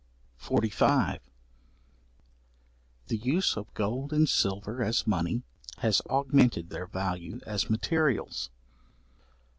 §45. 0.41 1.19
The 3.09 3.17
use 3.17 3.55
of 3.55 3.71
gold 3.75 4.11
and 4.11 4.27
silver, 4.27 4.81
as 4.83 5.05
money, 5.05 5.43
has 5.77 6.01
augmented 6.09 6.71
their 6.71 6.87
value 6.87 7.39
as 7.45 7.69
materials. 7.69 8.49